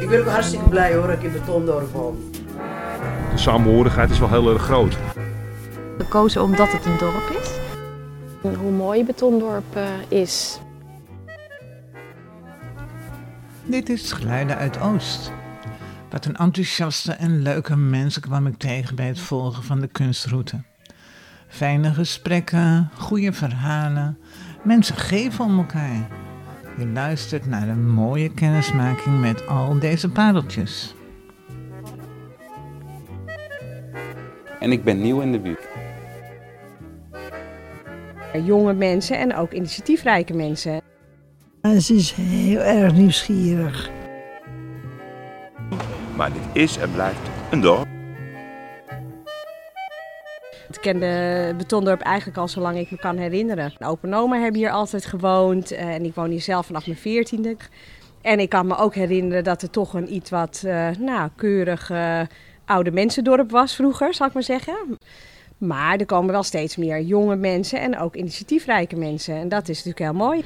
Ik 0.00 0.10
ben 0.10 0.20
ook 0.20 0.26
hartstikke 0.26 0.68
blij 0.68 0.94
hoor 0.94 1.06
dat 1.06 1.16
ik 1.16 1.22
in 1.22 1.32
Betondorp 1.32 1.92
woon. 1.92 2.16
De 3.30 3.38
samenhorigheid 3.38 4.10
is 4.10 4.18
wel 4.18 4.28
heel 4.28 4.52
erg 4.52 4.62
groot. 4.62 4.96
Gekozen 5.98 6.42
omdat 6.42 6.72
het 6.72 6.84
een 6.84 6.98
dorp 6.98 7.38
is. 7.42 7.50
Hoe 8.56 8.70
mooi 8.70 9.04
Betondorp 9.04 9.76
uh, 9.76 10.20
is. 10.20 10.58
Dit 13.64 13.88
is 13.88 14.12
Geluiden 14.12 14.56
uit 14.56 14.80
Oost. 14.80 15.32
Wat 16.10 16.24
een 16.24 16.36
enthousiaste 16.36 17.12
en 17.12 17.42
leuke 17.42 17.76
mensen 17.76 18.22
kwam 18.22 18.46
ik 18.46 18.58
tegen 18.58 18.96
bij 18.96 19.06
het 19.06 19.20
volgen 19.20 19.62
van 19.62 19.80
de 19.80 19.86
kunstroute. 19.86 20.62
Fijne 21.48 21.94
gesprekken, 21.94 22.90
goede 22.98 23.32
verhalen. 23.32 24.18
Mensen 24.62 24.96
geven 24.96 25.44
om 25.44 25.58
elkaar. 25.58 26.08
Je 26.78 26.86
luistert 26.86 27.46
naar 27.46 27.68
een 27.68 27.90
mooie 27.90 28.34
kennismaking 28.34 29.20
met 29.20 29.46
al 29.46 29.78
deze 29.78 30.10
pareltjes. 30.10 30.94
En 34.60 34.72
ik 34.72 34.84
ben 34.84 35.00
nieuw 35.00 35.20
in 35.20 35.32
de 35.32 35.40
buurt. 35.40 35.68
Jonge 38.44 38.72
mensen 38.72 39.18
en 39.18 39.36
ook 39.36 39.52
initiatiefrijke 39.52 40.34
mensen. 40.34 40.80
Ze 41.80 41.94
is 41.94 42.12
heel 42.12 42.60
erg 42.60 42.92
nieuwsgierig. 42.92 43.90
Maar 46.16 46.32
dit 46.32 46.62
is 46.62 46.76
en 46.76 46.92
blijft 46.92 47.30
een 47.50 47.60
dorp. 47.60 47.93
Ik 50.84 50.90
ken 50.90 51.00
de 51.00 51.54
Betondorp 51.56 52.00
eigenlijk 52.00 52.38
al 52.38 52.48
zolang 52.48 52.78
ik 52.78 52.90
me 52.90 52.96
kan 52.96 53.16
herinneren. 53.16 53.72
Mijn 53.78 53.90
opa 53.90 54.08
en 54.08 54.14
oma 54.14 54.38
hebben 54.38 54.60
hier 54.60 54.70
altijd 54.70 55.06
gewoond 55.06 55.70
en 55.70 56.04
ik 56.04 56.14
woon 56.14 56.30
hier 56.30 56.40
zelf 56.40 56.66
vanaf 56.66 56.86
mijn 56.86 56.98
veertiende. 56.98 57.56
En 58.22 58.40
ik 58.40 58.48
kan 58.48 58.66
me 58.66 58.76
ook 58.76 58.94
herinneren 58.94 59.44
dat 59.44 59.60
het 59.60 59.72
toch 59.72 59.94
een 59.94 60.14
iets 60.14 60.30
wat 60.30 60.62
uh, 60.66 60.88
nou, 60.98 61.30
keurig 61.36 61.90
uh, 61.90 62.20
oude 62.64 62.90
mensendorp 62.90 63.50
was 63.50 63.74
vroeger, 63.74 64.14
zal 64.14 64.26
ik 64.26 64.32
maar 64.32 64.42
zeggen. 64.42 64.98
Maar 65.58 65.96
er 65.96 66.06
komen 66.06 66.32
wel 66.32 66.42
steeds 66.42 66.76
meer 66.76 67.00
jonge 67.00 67.36
mensen 67.36 67.80
en 67.80 67.98
ook 67.98 68.16
initiatiefrijke 68.16 68.96
mensen. 68.96 69.34
En 69.34 69.48
dat 69.48 69.68
is 69.68 69.84
natuurlijk 69.84 69.98
heel 69.98 70.26
mooi. 70.26 70.44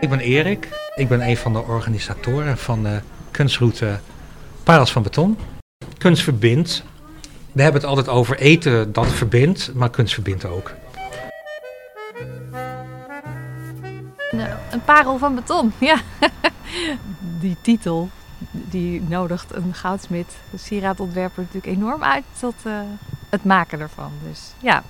Ik 0.00 0.08
ben 0.08 0.20
Erik. 0.20 0.68
Ik 0.94 1.08
ben 1.08 1.20
een 1.20 1.36
van 1.36 1.52
de 1.52 1.62
organisatoren 1.62 2.58
van 2.58 2.82
de 2.82 3.00
kunstroute 3.30 3.98
Parels 4.62 4.92
van 4.92 5.02
Beton. 5.02 5.36
Kunst 5.98 6.22
verbindt. 6.22 6.84
We 7.52 7.62
hebben 7.62 7.80
het 7.80 7.90
altijd 7.90 8.08
over 8.08 8.38
eten 8.38 8.92
dat 8.92 9.06
verbindt, 9.06 9.74
maar 9.74 9.90
kunst 9.90 10.14
verbindt 10.14 10.44
ook. 10.44 10.74
Nou, 14.30 14.50
een 14.70 14.84
parel 14.84 15.18
van 15.18 15.34
beton, 15.34 15.72
ja. 15.90 16.00
Die 17.40 17.56
titel, 17.62 18.08
die 18.50 19.02
nodigt 19.02 19.54
een 19.54 19.74
goudsmid, 19.74 20.36
een 20.52 20.58
sieradontwerper 20.58 21.42
natuurlijk 21.42 21.76
enorm 21.76 22.02
uit 22.02 22.24
tot 22.40 22.54
uh, 22.66 22.80
het 23.28 23.44
maken 23.44 23.80
ervan. 23.80 24.12
Dus 24.28 24.52
ja, 24.58 24.82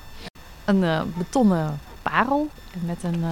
een 0.65 0.83
uh, 0.83 1.03
betonnen 1.17 1.81
parel 2.03 2.51
met 2.87 3.03
een, 3.03 3.25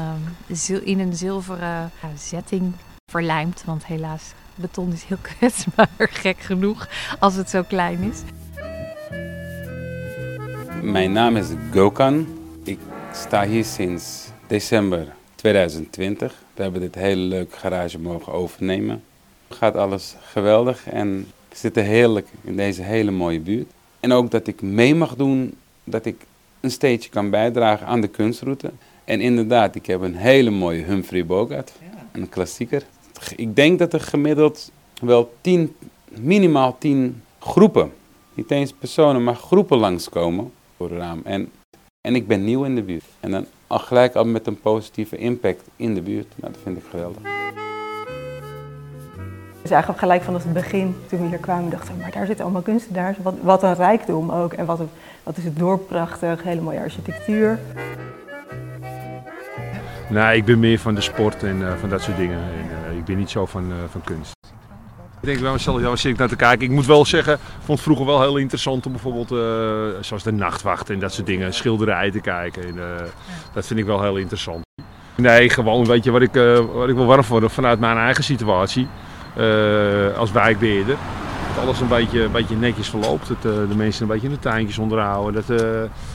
uh, 0.71 0.87
in 0.87 1.01
een 1.01 1.17
zilveren 1.17 1.91
zetting 2.17 2.73
verlijmd. 3.17 3.65
Want 3.65 3.87
helaas, 3.87 4.33
beton 4.55 4.93
is 4.93 5.05
heel 5.05 5.17
kwetsbaar, 5.39 5.89
gek 5.99 6.39
genoeg, 6.39 6.89
als 7.19 7.35
het 7.35 7.51
zo 7.51 7.63
klein 7.63 7.99
is. 8.13 8.21
Mijn 10.83 11.13
naam 11.13 11.37
is 11.37 11.47
Gökhan. 11.71 12.27
Ik 12.65 12.79
sta 13.13 13.47
hier 13.47 13.65
sinds 13.65 14.29
december 14.47 15.15
2020. 15.35 16.35
We 16.55 16.63
hebben 16.63 16.81
dit 16.81 16.95
hele 16.95 17.21
leuke 17.21 17.57
garage 17.57 17.99
mogen 17.99 18.33
overnemen. 18.33 19.03
Gaat 19.49 19.77
alles 19.77 20.15
geweldig 20.21 20.89
en 20.89 21.27
ik 21.51 21.57
zit 21.57 21.77
heerlijk 21.77 22.29
in 22.43 22.57
deze 22.57 22.83
hele 22.83 23.11
mooie 23.11 23.41
buurt. 23.41 23.71
En 24.01 24.13
ook 24.13 24.31
dat 24.31 24.47
ik 24.47 24.63
mee 24.63 24.95
mag 24.95 25.17
doen, 25.17 25.55
dat 25.85 26.07
ik 26.07 26.17
een 26.61 26.71
steentje 26.71 27.11
kan 27.11 27.31
bijdragen 27.31 27.87
aan 27.87 28.01
de 28.01 28.09
kunstroute. 28.09 28.71
En 29.05 29.21
inderdaad, 29.21 29.75
ik 29.75 29.87
heb 29.87 30.01
een 30.01 30.17
hele 30.17 30.51
mooie 30.51 30.83
Humphrey 30.83 31.27
Bogart, 31.27 31.73
een 32.13 32.29
klassieker. 32.29 32.83
Ik 33.37 33.57
denk 33.57 33.79
dat 33.79 33.93
er 33.93 34.01
gemiddeld 34.01 34.71
wel 35.01 35.35
tien, 35.41 35.77
minimaal 36.09 36.77
tien 36.79 37.23
groepen, 37.39 37.93
niet 38.35 38.51
eens 38.51 38.73
personen, 38.73 39.25
maar 39.25 39.37
groepen 39.37 39.79
langskomen 39.79 40.53
voor 40.77 40.91
het 40.91 40.99
raam. 40.99 41.21
En, 41.25 41.51
en 42.01 42.15
ik 42.15 42.27
ben 42.27 42.45
nieuw 42.45 42.65
in 42.65 42.75
de 42.75 42.83
buurt. 42.83 43.05
En 43.21 43.31
dan 43.31 43.47
al 43.67 43.79
gelijk 43.79 44.15
al 44.15 44.25
met 44.25 44.47
een 44.47 44.61
positieve 44.61 45.17
impact 45.17 45.63
in 45.77 45.95
de 45.95 46.01
buurt. 46.01 46.27
Nou, 46.37 46.53
dat 46.53 46.63
vind 46.63 46.77
ik 46.77 46.85
geweldig. 46.91 47.23
Dus 49.63 49.75
eigenlijk 49.75 50.05
gelijk 50.05 50.23
vanaf 50.23 50.43
het 50.43 50.53
begin, 50.53 50.97
toen 51.09 51.21
we 51.21 51.27
hier 51.29 51.39
kwamen, 51.39 51.71
dachten 51.71 51.95
we, 51.95 52.01
maar 52.01 52.11
daar 52.11 52.27
zitten 52.27 52.45
allemaal 52.45 52.63
kunstenaars. 52.63 53.17
Wat, 53.23 53.35
wat 53.43 53.63
een 53.63 53.75
rijkdom 53.75 54.31
ook. 54.31 54.53
En 54.53 54.67
wat, 54.67 54.79
een, 54.79 54.89
wat 55.23 55.37
is 55.37 55.45
het 55.45 55.59
dorp 55.59 55.89
prachtig, 55.89 56.43
hele 56.43 56.61
mooie 56.61 56.79
architectuur. 56.79 57.59
Nee, 60.11 60.37
ik 60.37 60.45
ben 60.45 60.59
meer 60.59 60.79
van 60.79 60.95
de 60.95 61.01
sport 61.01 61.43
en 61.43 61.57
uh, 61.57 61.77
van 61.77 61.89
dat 61.89 62.03
soort 62.03 62.17
dingen. 62.17 62.39
En, 62.39 62.91
uh, 62.91 62.96
ik 62.96 62.96
ben 63.07 63.17
niet 63.17 63.31
zo 63.31 63.47
van, 63.47 63.71
uh, 63.71 63.77
van 63.91 64.01
kunst. 64.05 64.35
Ik 65.21 65.33
denk 65.33 65.39
wel 65.39 65.53
mezelf, 65.53 66.05
ik 66.05 66.19
naar 66.19 66.29
te 66.29 66.37
kijken. 66.37 66.67
Ik 66.67 66.73
moet 66.73 66.87
wel 66.87 67.05
zeggen, 67.05 67.33
ik 67.33 67.41
vond 67.59 67.79
het 67.79 67.81
vroeger 67.81 68.07
wel 68.07 68.21
heel 68.21 68.37
interessant 68.37 68.87
om 68.87 68.93
bijvoorbeeld, 68.93 69.29
zoals 70.05 70.23
de 70.23 70.33
nachtwacht 70.33 70.91
en 70.91 70.99
dat 70.99 71.13
soort 71.13 71.27
dingen, 71.27 71.55
schilderijen 71.55 72.13
te 72.13 72.21
kijken. 72.21 72.63
En, 72.63 72.79
dat 73.53 73.67
vind 73.67 73.81
ik 73.81 73.87
wel 73.87 74.03
heel 74.03 74.17
interessant. 74.17 74.65
Nee, 75.15 75.49
gewoon 75.51 75.85
weet 75.85 76.05
je 76.05 76.11
wat 76.11 76.23
ik, 76.23 76.35
wat 76.73 76.89
ik 76.89 76.95
wil 76.95 77.07
warm 77.07 77.25
worden 77.29 77.51
vanuit 77.51 77.81
mijn 77.81 77.97
eigen 77.97 78.25
situatie 78.25 78.89
als 80.17 80.33
wijkbeheerder. 80.33 80.97
Dat 81.55 81.65
alles 81.65 81.81
een 81.81 81.89
beetje, 81.89 82.23
een 82.23 82.33
beetje 82.33 82.57
netjes 82.57 82.89
verloopt. 82.89 83.29
Dat 83.29 83.43
de 83.43 83.77
mensen 83.77 84.03
een 84.03 84.13
beetje 84.13 84.29
de 84.29 84.39
tuintjes 84.39 84.79
onderhouden. 84.79 85.45
Dat, 85.47 85.61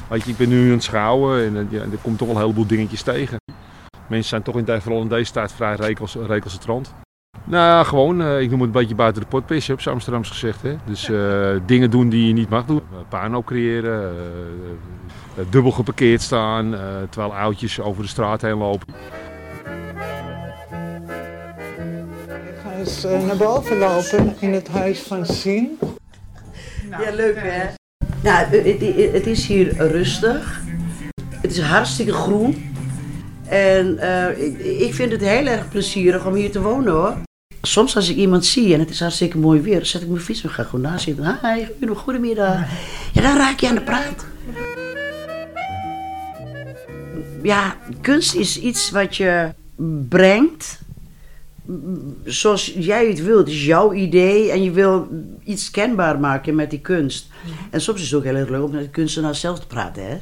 weet 0.07 0.23
je, 0.23 0.31
ik 0.31 0.37
ben 0.37 0.49
nu 0.49 0.65
aan 0.65 0.71
het 0.71 0.83
schouwen 0.83 1.45
en 1.45 1.55
er 1.71 1.97
komt 2.01 2.17
toch 2.17 2.27
wel 2.27 2.35
een 2.35 2.41
heleboel 2.41 2.67
dingetjes 2.67 3.01
tegen. 3.01 3.40
Mensen 4.11 4.29
zijn 4.29 4.41
toch 4.41 4.57
in, 4.57 4.81
vooral 4.81 5.01
in 5.01 5.07
deze 5.07 5.31
tijd 5.31 5.51
vrij 5.51 5.75
rekels, 5.75 6.15
recalcitrant. 6.27 6.93
Nou, 7.43 7.85
gewoon, 7.85 8.21
uh, 8.21 8.41
ik 8.41 8.49
noem 8.49 8.59
het 8.59 8.67
een 8.67 8.79
beetje 8.81 8.95
buiten 8.95 9.21
de 9.21 9.27
pot 9.27 9.45
pissen, 9.45 9.73
op 9.73 9.87
Amsterdams 9.87 10.29
gezegd. 10.29 10.61
Hè? 10.61 10.75
Dus 10.85 11.09
uh, 11.09 11.49
dingen 11.65 11.91
doen 11.91 12.09
die 12.09 12.27
je 12.27 12.33
niet 12.33 12.49
mag 12.49 12.65
doen. 12.65 12.81
Puinhoop 13.09 13.45
creëren, 13.45 14.15
uh, 15.37 15.45
dubbel 15.49 15.71
geparkeerd 15.71 16.21
staan, 16.21 16.75
terwijl 17.09 17.35
oudjes 17.35 17.79
over 17.79 18.03
de 18.03 18.09
straat 18.09 18.41
heen 18.41 18.57
lopen. 18.57 18.87
Ik 22.27 22.57
ga 22.63 22.71
eens 22.77 23.03
naar 23.03 23.37
boven 23.37 23.77
lopen 23.77 24.35
in 24.39 24.53
het 24.53 24.67
huis 24.67 24.99
van 24.99 25.25
Sien. 25.25 25.79
Nou, 26.89 27.03
ja, 27.03 27.11
leuk 27.15 27.35
hè? 27.37 27.69
Nou, 28.21 28.45
het 29.13 29.27
is 29.27 29.47
hier 29.47 29.73
rustig. 29.77 30.61
Het 31.41 31.51
is 31.51 31.61
hartstikke 31.61 32.13
groen. 32.13 32.69
En 33.51 33.97
uh, 33.99 34.45
ik, 34.45 34.59
ik, 34.59 34.93
vind 34.93 35.11
het 35.11 35.21
heel 35.21 35.45
erg 35.45 35.69
plezierig 35.69 36.25
om 36.25 36.33
hier 36.33 36.51
te 36.51 36.61
wonen 36.61 36.93
hoor. 36.93 37.17
Soms 37.61 37.95
als 37.95 38.09
ik 38.09 38.15
iemand 38.15 38.45
zie 38.45 38.73
en 38.73 38.79
het 38.79 38.89
is 38.89 38.99
hartstikke 38.99 39.37
mooi 39.37 39.61
weer, 39.61 39.75
dan 39.75 39.85
zet 39.85 40.01
ik 40.01 40.07
mijn 40.07 40.21
fiets 40.21 40.43
en 40.43 40.49
ga 40.49 40.63
gewoon 40.63 40.81
naast 40.81 41.03
zitten. 41.03 41.39
Hi, 41.41 41.65
goedemiddag. 41.95 42.65
Ja, 43.13 43.21
dan 43.21 43.37
raak 43.37 43.59
je 43.59 43.67
aan 43.67 43.75
de 43.75 43.81
praat. 43.81 44.25
Ja, 47.43 47.75
kunst 48.01 48.35
is 48.35 48.59
iets 48.59 48.91
wat 48.91 49.15
je 49.15 49.53
brengt 50.09 50.79
zoals 52.23 52.73
jij 52.77 53.07
het 53.07 53.23
wilt. 53.23 53.39
Het 53.39 53.55
is 53.55 53.65
jouw 53.65 53.93
idee 53.93 54.51
en 54.51 54.63
je 54.63 54.71
wil 54.71 55.07
iets 55.43 55.71
kenbaar 55.71 56.19
maken 56.19 56.55
met 56.55 56.69
die 56.69 56.81
kunst. 56.81 57.27
En 57.69 57.81
soms 57.81 58.01
is 58.01 58.11
het 58.11 58.19
ook 58.19 58.25
heel 58.25 58.35
erg 58.35 58.49
leuk 58.49 58.63
om 58.63 58.71
met 58.71 58.83
de 58.83 58.89
kunstenaar 58.89 59.35
zelf 59.35 59.59
te 59.59 59.67
praten, 59.67 60.07
hè? 60.07 60.17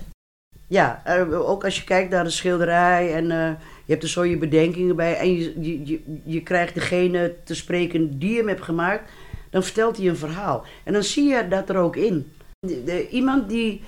Ja, 0.70 1.02
ook 1.32 1.64
als 1.64 1.78
je 1.78 1.84
kijkt 1.84 2.10
naar 2.10 2.24
de 2.24 2.30
schilderij 2.30 3.14
en 3.14 3.24
uh, 3.24 3.50
je 3.86 3.92
hebt 3.92 4.04
er 4.04 4.10
zo 4.10 4.26
je 4.26 4.38
bedenkingen 4.38 4.96
bij 4.96 5.18
en 5.18 5.38
je, 5.38 5.54
je, 5.86 6.02
je, 6.24 6.44
krijgt 6.44 6.74
degene 6.74 7.36
te 7.44 7.56
spreken 7.56 8.20
die 8.20 8.38
hem 8.38 8.48
hebt 8.48 8.62
gemaakt, 8.62 9.12
dan 9.50 9.64
vertelt 9.64 9.98
hij 9.98 10.08
een 10.08 10.18
verhaal. 10.18 10.66
En 10.84 10.94
dan 10.94 11.04
zie 11.04 11.30
je 11.30 11.48
dat 11.48 11.70
er 11.70 11.78
ook 11.78 11.96
in. 11.96 12.32
De, 12.60 13.10
iemand 13.10 13.50
die 13.50 13.82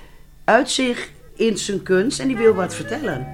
uit 0.44 0.70
zich 0.70 1.12
in 1.36 1.58
zijn 1.58 1.84
kunst 1.84 2.20
en 2.20 2.28
die 2.28 2.38
wil 2.38 2.54
wat 2.54 2.76
vertellen. 2.76 3.28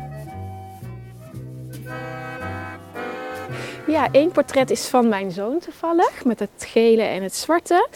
Ja, 3.88 4.12
één 4.12 4.32
portret 4.32 4.70
is 4.70 4.88
van 4.88 5.08
mijn 5.08 5.32
zoon 5.32 5.60
toevallig, 5.60 6.26
met 6.26 6.40
het 6.40 6.66
gele 6.68 7.02
en 7.02 7.24
het 7.24 7.36
zwarte. 7.36 7.88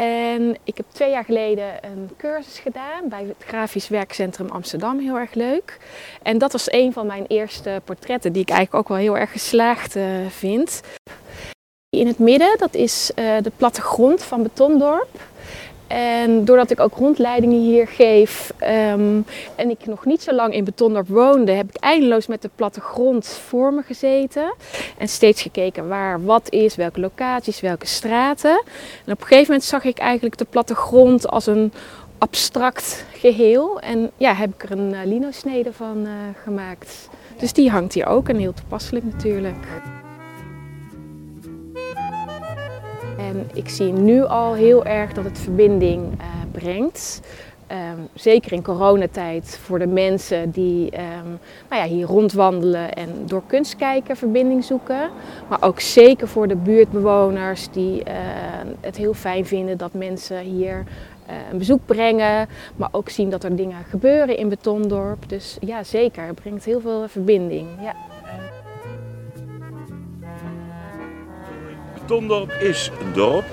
En 0.00 0.56
ik 0.64 0.76
heb 0.76 0.86
twee 0.92 1.10
jaar 1.10 1.24
geleden 1.24 1.84
een 1.84 2.10
cursus 2.16 2.58
gedaan 2.58 3.08
bij 3.08 3.24
het 3.24 3.44
Grafisch 3.46 3.88
Werkcentrum 3.88 4.48
Amsterdam. 4.48 4.98
Heel 4.98 5.16
erg 5.16 5.34
leuk. 5.34 5.78
En 6.22 6.38
dat 6.38 6.52
was 6.52 6.72
een 6.72 6.92
van 6.92 7.06
mijn 7.06 7.24
eerste 7.26 7.80
portretten, 7.84 8.32
die 8.32 8.42
ik 8.42 8.48
eigenlijk 8.48 8.78
ook 8.78 8.88
wel 8.88 9.04
heel 9.04 9.18
erg 9.18 9.32
geslaagd 9.32 9.96
uh, 9.96 10.26
vind. 10.28 10.80
In 11.88 12.06
het 12.06 12.18
midden, 12.18 12.58
dat 12.58 12.74
is 12.74 13.10
uh, 13.10 13.36
de 13.42 13.52
plattegrond 13.56 14.22
van 14.22 14.42
Betondorp. 14.42 15.08
En 15.90 16.44
doordat 16.44 16.70
ik 16.70 16.80
ook 16.80 16.94
rondleidingen 16.94 17.60
hier 17.60 17.86
geef 17.86 18.52
ehm, 18.58 19.20
en 19.54 19.70
ik 19.70 19.86
nog 19.86 20.04
niet 20.04 20.22
zo 20.22 20.32
lang 20.32 20.54
in 20.54 20.64
Betondorp 20.64 21.08
woonde, 21.08 21.52
heb 21.52 21.68
ik 21.68 21.76
eindeloos 21.76 22.26
met 22.26 22.42
de 22.42 22.50
plattegrond 22.54 23.26
voor 23.26 23.72
me 23.72 23.82
gezeten. 23.82 24.54
En 24.98 25.08
steeds 25.08 25.42
gekeken 25.42 25.88
waar 25.88 26.24
wat 26.24 26.50
is, 26.50 26.74
welke 26.74 27.00
locaties, 27.00 27.60
welke 27.60 27.86
straten. 27.86 28.62
En 29.06 29.12
op 29.12 29.20
een 29.20 29.26
gegeven 29.26 29.46
moment 29.46 29.64
zag 29.64 29.84
ik 29.84 29.98
eigenlijk 29.98 30.38
de 30.38 30.46
plattegrond 30.50 31.28
als 31.28 31.46
een 31.46 31.72
abstract 32.18 33.04
geheel. 33.12 33.80
En 33.80 34.10
ja, 34.16 34.34
heb 34.34 34.54
ik 34.54 34.62
er 34.62 34.70
een 34.70 34.92
uh, 34.92 34.98
lino-snede 35.04 35.72
van 35.72 35.98
uh, 36.06 36.12
gemaakt. 36.42 37.08
Dus 37.36 37.52
die 37.52 37.70
hangt 37.70 37.94
hier 37.94 38.06
ook 38.06 38.28
en 38.28 38.36
heel 38.36 38.54
toepasselijk 38.54 39.04
natuurlijk. 39.04 39.66
Ik 43.54 43.68
zie 43.68 43.92
nu 43.92 44.24
al 44.24 44.54
heel 44.54 44.84
erg 44.84 45.12
dat 45.12 45.24
het 45.24 45.38
verbinding 45.38 46.02
uh, 46.02 46.26
brengt. 46.52 47.20
Um, 47.72 48.08
zeker 48.14 48.52
in 48.52 48.62
coronatijd 48.62 49.58
voor 49.62 49.78
de 49.78 49.86
mensen 49.86 50.50
die 50.50 50.84
um, 50.84 51.38
nou 51.68 51.82
ja, 51.82 51.84
hier 51.84 52.06
rondwandelen 52.06 52.92
en 52.92 53.08
door 53.26 53.42
kunst 53.46 53.76
kijken 53.76 54.16
verbinding 54.16 54.64
zoeken. 54.64 55.10
Maar 55.48 55.62
ook 55.62 55.80
zeker 55.80 56.28
voor 56.28 56.48
de 56.48 56.56
buurtbewoners 56.56 57.68
die 57.70 57.98
uh, 57.98 58.14
het 58.80 58.96
heel 58.96 59.14
fijn 59.14 59.46
vinden 59.46 59.78
dat 59.78 59.92
mensen 59.92 60.38
hier 60.38 60.84
uh, 61.30 61.34
een 61.50 61.58
bezoek 61.58 61.80
brengen. 61.86 62.48
Maar 62.76 62.88
ook 62.92 63.08
zien 63.08 63.30
dat 63.30 63.44
er 63.44 63.56
dingen 63.56 63.84
gebeuren 63.88 64.36
in 64.36 64.48
Betondorp. 64.48 65.28
Dus 65.28 65.56
ja, 65.60 65.82
zeker. 65.82 66.26
Het 66.26 66.40
brengt 66.40 66.64
heel 66.64 66.80
veel 66.80 67.08
verbinding. 67.08 67.68
Ja. 67.80 67.94
Betondorp 72.10 72.52
is 72.52 72.90
een 73.00 73.12
dorp, 73.12 73.44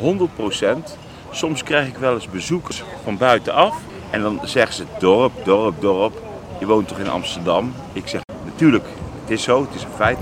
100%. 0.00 0.98
Soms 1.30 1.62
krijg 1.62 1.88
ik 1.88 1.96
wel 1.96 2.14
eens 2.14 2.28
bezoekers 2.28 2.82
van 3.02 3.16
buitenaf 3.16 3.76
en 4.10 4.20
dan 4.20 4.40
zeggen 4.44 4.74
ze 4.74 4.84
dorp, 4.98 5.44
dorp, 5.44 5.80
dorp. 5.80 6.22
Je 6.60 6.66
woont 6.66 6.88
toch 6.88 6.98
in 6.98 7.08
Amsterdam? 7.08 7.74
Ik 7.92 8.08
zeg 8.08 8.20
natuurlijk, 8.44 8.84
het 9.20 9.30
is 9.30 9.42
zo, 9.42 9.60
het 9.60 9.74
is 9.74 9.82
een 9.82 9.90
feit, 9.96 10.18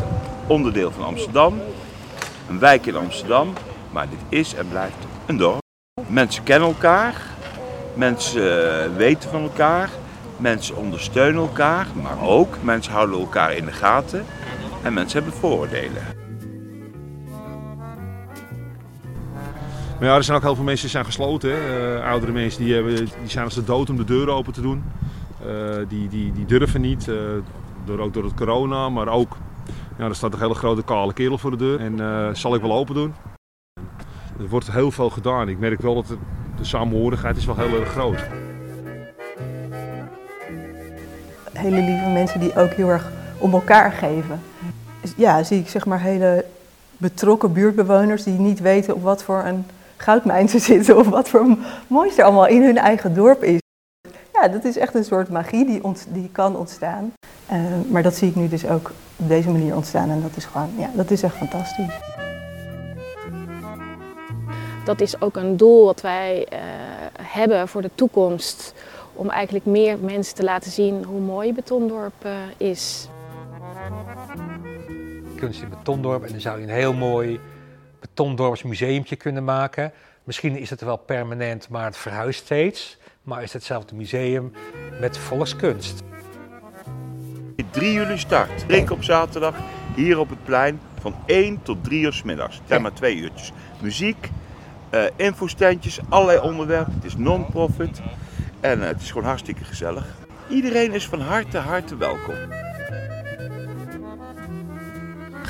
onderdeel 0.46 0.90
van 0.90 1.04
Amsterdam. 1.04 1.60
Een 2.48 2.58
wijk 2.58 2.86
in 2.86 2.96
Amsterdam, 2.96 3.52
maar 3.90 4.08
dit 4.08 4.40
is 4.40 4.54
en 4.54 4.68
blijft 4.68 4.96
een 5.26 5.36
dorp. 5.36 5.60
Mensen 6.06 6.42
kennen 6.42 6.68
elkaar, 6.68 7.14
mensen 7.94 8.96
weten 8.96 9.30
van 9.30 9.42
elkaar, 9.42 9.90
mensen 10.36 10.76
ondersteunen 10.76 11.42
elkaar, 11.42 11.86
maar 12.02 12.22
ook 12.28 12.56
mensen 12.62 12.92
houden 12.92 13.20
elkaar 13.20 13.52
in 13.52 13.64
de 13.64 13.72
gaten 13.72 14.26
en 14.82 14.92
mensen 14.92 15.22
hebben 15.22 15.40
vooroordelen. 15.40 16.21
Maar 20.02 20.16
er 20.16 20.24
zijn 20.24 20.36
ook 20.36 20.42
heel 20.42 20.54
veel 20.54 20.64
mensen 20.64 20.82
die 20.82 20.94
zijn 20.94 21.04
gesloten. 21.04 21.50
Hè. 21.50 21.96
Uh, 21.96 22.04
oudere 22.04 22.32
mensen 22.32 22.64
die, 22.64 22.74
hebben, 22.74 22.94
die 22.94 23.08
zijn 23.26 23.44
als 23.44 23.54
de 23.54 23.64
dood 23.64 23.90
om 23.90 23.96
de 23.96 24.04
deuren 24.04 24.34
open 24.34 24.52
te 24.52 24.60
doen. 24.60 24.84
Uh, 25.46 25.74
die, 25.88 26.08
die, 26.08 26.32
die 26.32 26.44
durven 26.46 26.80
niet, 26.80 27.06
uh, 27.06 27.16
door, 27.84 27.98
ook 27.98 28.14
door 28.14 28.24
het 28.24 28.34
corona, 28.34 28.88
maar 28.88 29.08
ook... 29.08 29.36
Ja, 29.98 30.04
er 30.04 30.14
staat 30.14 30.32
een 30.32 30.40
hele 30.40 30.54
grote 30.54 30.82
kale 30.82 31.12
kerel 31.12 31.38
voor 31.38 31.50
de 31.50 31.56
deur 31.56 31.80
en 31.80 32.36
zal 32.36 32.54
ik 32.54 32.60
wel 32.60 32.72
open 32.72 32.94
doen. 32.94 33.14
Er 34.38 34.48
wordt 34.48 34.72
heel 34.72 34.90
veel 34.90 35.10
gedaan. 35.10 35.48
Ik 35.48 35.58
merk 35.58 35.80
wel 35.80 35.94
dat 35.94 36.06
de 36.56 36.64
samenhorigheid 36.64 37.36
is 37.36 37.44
wel 37.44 37.56
heel 37.56 37.80
erg 37.80 37.88
groot. 37.88 38.22
Hele 41.52 41.80
lieve 41.80 42.08
mensen 42.12 42.40
die 42.40 42.56
ook 42.56 42.70
heel 42.72 42.88
erg 42.88 43.10
om 43.38 43.52
elkaar 43.52 43.92
geven. 43.92 44.40
Ja, 45.16 45.42
zie 45.42 45.58
ik 45.58 45.68
zeg 45.68 45.86
maar 45.86 46.00
hele 46.00 46.44
betrokken 46.96 47.52
buurtbewoners 47.52 48.22
die 48.22 48.38
niet 48.38 48.60
weten 48.60 48.94
op 48.94 49.02
wat 49.02 49.22
voor 49.22 49.44
een 49.44 49.64
goudmijn 50.02 50.48
ze 50.48 50.58
zitten 50.58 50.96
of 50.96 51.08
wat 51.08 51.28
voor 51.28 51.56
moois 51.86 52.18
er 52.18 52.24
allemaal 52.24 52.46
in 52.46 52.62
hun 52.62 52.78
eigen 52.78 53.14
dorp 53.14 53.42
is. 53.42 53.60
Ja, 54.32 54.48
dat 54.48 54.64
is 54.64 54.76
echt 54.76 54.94
een 54.94 55.04
soort 55.04 55.28
magie 55.28 55.66
die, 55.66 55.84
ont, 55.84 56.06
die 56.08 56.28
kan 56.32 56.56
ontstaan. 56.56 57.12
Uh, 57.52 57.58
maar 57.88 58.02
dat 58.02 58.14
zie 58.14 58.28
ik 58.28 58.34
nu 58.34 58.48
dus 58.48 58.66
ook 58.66 58.90
op 59.16 59.28
deze 59.28 59.50
manier 59.50 59.74
ontstaan 59.74 60.10
en 60.10 60.22
dat 60.22 60.36
is 60.36 60.44
gewoon, 60.44 60.70
ja, 60.76 60.90
dat 60.94 61.10
is 61.10 61.22
echt 61.22 61.36
fantastisch. 61.36 62.00
Dat 64.84 65.00
is 65.00 65.20
ook 65.20 65.36
een 65.36 65.56
doel 65.56 65.84
wat 65.84 66.00
wij 66.00 66.46
uh, 66.52 66.58
hebben 67.22 67.68
voor 67.68 67.82
de 67.82 67.90
toekomst. 67.94 68.74
Om 69.14 69.30
eigenlijk 69.30 69.64
meer 69.64 69.98
mensen 69.98 70.34
te 70.34 70.44
laten 70.44 70.70
zien 70.70 71.04
hoe 71.04 71.20
mooi 71.20 71.52
Betondorp 71.52 72.24
uh, 72.24 72.32
is. 72.56 73.08
Kunst 75.36 75.62
in 75.62 75.68
Betondorp 75.68 76.24
en 76.24 76.30
dan 76.30 76.40
zou 76.40 76.58
je 76.58 76.62
een 76.62 76.72
heel 76.72 76.92
mooi 76.92 77.40
Betondorps 78.02 78.62
museumtje 78.62 79.16
kunnen 79.16 79.44
maken. 79.44 79.92
Misschien 80.24 80.56
is 80.56 80.70
het 80.70 80.80
wel 80.80 80.96
permanent, 80.96 81.68
maar 81.68 81.84
het 81.84 81.96
verhuist 81.96 82.44
steeds. 82.44 82.98
Maar 83.22 83.42
is 83.42 83.52
hetzelfde 83.52 83.94
museum 83.94 84.52
met 85.00 85.18
volkskunst. 85.18 86.02
3 87.70 87.92
juli 87.92 88.18
start. 88.18 88.66
Drink 88.66 88.90
op 88.90 89.02
zaterdag 89.02 89.54
hier 89.94 90.18
op 90.18 90.28
het 90.28 90.44
plein 90.44 90.80
van 91.00 91.14
1 91.26 91.62
tot 91.62 91.84
3 91.84 92.00
uur 92.00 92.12
s 92.12 92.22
middags. 92.22 92.56
Het 92.56 92.68
zijn 92.68 92.82
maar 92.82 92.92
twee 92.92 93.16
uurtjes. 93.16 93.52
Muziek, 93.80 94.28
uh, 94.90 95.04
infostandjes, 95.16 95.98
allerlei 96.08 96.38
onderwerpen. 96.38 96.94
Het 96.94 97.04
is 97.04 97.16
non-profit 97.16 98.00
en 98.60 98.78
uh, 98.78 98.86
het 98.86 99.00
is 99.00 99.10
gewoon 99.10 99.26
hartstikke 99.26 99.64
gezellig. 99.64 100.06
Iedereen 100.48 100.92
is 100.92 101.06
van 101.06 101.20
harte, 101.20 101.58
harte 101.58 101.96
welkom. 101.96 102.34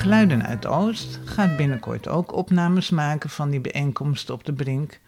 Geluiden 0.02 0.46
uit 0.46 0.66
Oost 0.66 1.19
gaat 1.25 1.56
binnenkort 1.56 2.08
ook 2.08 2.32
opnames 2.32 2.90
maken 2.90 3.31
van 3.31 3.50
die 3.50 3.60
bijeenkomst 3.60 4.31
op 4.31 4.44
de 4.44 4.52
Brink. 4.52 5.00